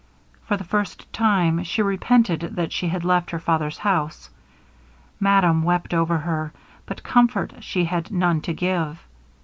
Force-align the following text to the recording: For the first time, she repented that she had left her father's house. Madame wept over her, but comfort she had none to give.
For 0.47 0.57
the 0.57 0.63
first 0.63 1.13
time, 1.13 1.61
she 1.63 1.83
repented 1.83 2.55
that 2.55 2.71
she 2.71 2.87
had 2.87 3.03
left 3.05 3.29
her 3.29 3.37
father's 3.37 3.77
house. 3.77 4.31
Madame 5.19 5.61
wept 5.61 5.93
over 5.93 6.17
her, 6.17 6.53
but 6.87 7.03
comfort 7.03 7.53
she 7.59 7.85
had 7.85 8.09
none 8.09 8.41
to 8.41 8.53
give. 8.53 9.03